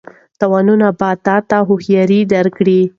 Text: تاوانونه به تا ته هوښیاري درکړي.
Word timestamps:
تاوانونه 0.39 0.87
به 0.99 1.09
تا 1.25 1.35
ته 1.49 1.57
هوښیاري 1.67 2.19
درکړي. 2.33 2.81